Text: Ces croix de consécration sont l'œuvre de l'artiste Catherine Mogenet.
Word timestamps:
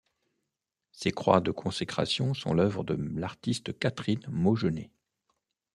Ces 0.93 1.11
croix 1.11 1.41
de 1.41 1.51
consécration 1.51 2.33
sont 2.33 2.55
l'œuvre 2.55 2.83
de 2.83 2.95
l'artiste 2.95 3.77
Catherine 3.77 4.25
Mogenet. 4.29 4.89